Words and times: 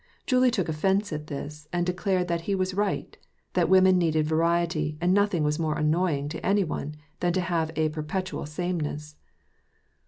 Julie 0.25 0.49
took 0.49 0.67
offence 0.67 1.13
at 1.13 1.27
this, 1.27 1.67
and 1.71 1.85
declared 1.85 2.27
that 2.27 2.41
he 2.49 2.55
was 2.55 2.73
right: 2.73 3.15
that 3.53 3.69
women 3.69 3.99
needed 3.99 4.25
variety, 4.25 4.97
and 4.99 5.13
nothing 5.13 5.43
was 5.43 5.59
more 5.59 5.77
annoying 5.77 6.27
to 6.29 6.43
any 6.43 6.63
one 6.63 6.95
than 7.19 7.33
to 7.33 7.41
have 7.41 7.69
a 7.75 7.89
perpet 7.89 8.31
ual 8.31 8.47
sameness. 8.47 9.15